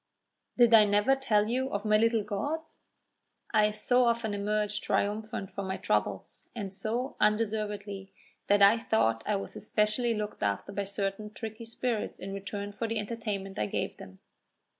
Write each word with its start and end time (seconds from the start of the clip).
"Did 0.57 0.73
I 0.73 0.83
never 0.85 1.15
tell 1.15 1.45
you 1.47 1.69
of 1.71 1.85
my 1.85 1.95
little 1.95 2.23
gods? 2.23 2.79
I 3.53 3.69
so 3.69 4.05
often 4.05 4.33
emerged 4.33 4.83
triumphant 4.83 5.51
from 5.51 5.67
my 5.67 5.77
troubles, 5.77 6.47
and 6.55 6.73
so 6.73 7.15
undeservedly, 7.19 8.11
that 8.47 8.63
I 8.63 8.79
thought 8.79 9.21
I 9.27 9.35
was 9.35 9.55
especially 9.55 10.15
looked 10.15 10.41
after 10.41 10.71
by 10.71 10.85
certain 10.85 11.31
tricky 11.31 11.65
spirits 11.65 12.19
in 12.19 12.33
return 12.33 12.71
for 12.71 12.87
the 12.87 12.97
entertainment 12.97 13.59
I 13.59 13.67
gave 13.67 13.97
them. 13.97 14.17